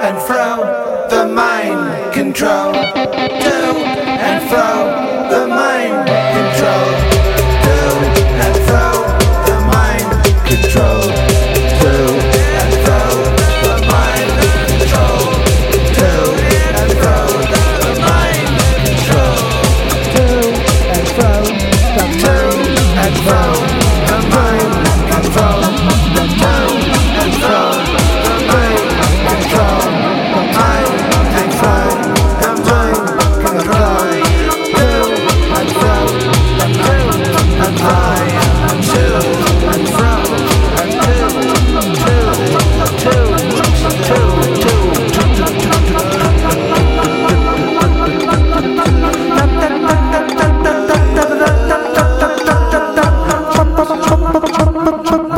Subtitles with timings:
[0.00, 2.72] and fro, the mind control.
[2.72, 3.56] To
[4.26, 5.19] and fro,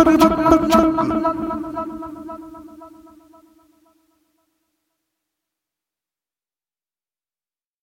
[0.05, 0.32] Oh.